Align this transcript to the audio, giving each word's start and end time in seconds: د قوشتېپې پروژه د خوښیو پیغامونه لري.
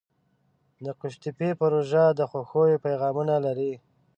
د 0.83 0.85
قوشتېپې 0.99 1.49
پروژه 1.61 2.03
د 2.19 2.21
خوښیو 2.31 2.83
پیغامونه 2.85 3.35
لري. 3.45 3.73